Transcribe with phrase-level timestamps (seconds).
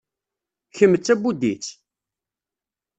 [0.75, 1.65] Kemm d tabudit?